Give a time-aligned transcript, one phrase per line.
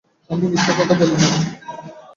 [0.29, 1.27] আমি মিথ্যা কথা বলি না।